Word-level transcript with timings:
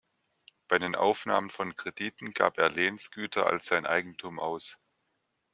Bei 0.67 0.79
den 0.79 0.95
Aufnahmen 0.95 1.51
von 1.51 1.75
Krediten 1.75 2.33
gab 2.33 2.57
er 2.57 2.71
Lehnsgüter 2.71 3.45
als 3.45 3.67
sein 3.67 3.85
Eigentum 3.85 4.39
aus. 4.39 4.79